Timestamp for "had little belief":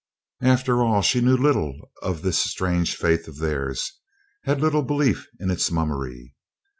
4.45-5.27